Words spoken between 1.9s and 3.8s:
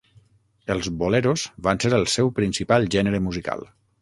el seu principal gènere musical.